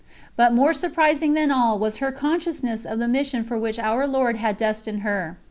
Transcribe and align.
But 0.35 0.51
more 0.51 0.73
surprising 0.73 1.35
than 1.35 1.51
all, 1.51 1.77
was 1.77 1.97
her 1.97 2.11
consciousness 2.11 2.85
of 2.85 2.97
the 2.97 3.07
mission 3.07 3.43
for 3.43 3.59
which 3.59 3.77
Our 3.77 4.07
Lord 4.07 4.37
had 4.37 4.57
destined 4.57 5.01
her. 5.01 5.37